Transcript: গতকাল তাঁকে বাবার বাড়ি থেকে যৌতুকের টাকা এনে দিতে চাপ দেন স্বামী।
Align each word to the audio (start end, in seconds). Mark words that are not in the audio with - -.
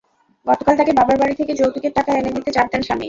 গতকাল 0.45 0.73
তাঁকে 0.77 0.93
বাবার 0.99 1.17
বাড়ি 1.17 1.35
থেকে 1.39 1.53
যৌতুকের 1.53 1.93
টাকা 1.97 2.09
এনে 2.11 2.31
দিতে 2.35 2.51
চাপ 2.51 2.67
দেন 2.71 2.81
স্বামী। 2.81 2.99